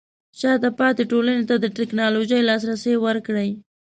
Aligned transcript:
شاته 0.39 0.69
پاتې 0.79 1.03
ټولنې 1.11 1.43
ته 1.49 1.55
د 1.59 1.65
ټیکنالوژۍ 1.77 2.41
لاسرسی 2.49 2.93
ورکړئ. 3.05 3.49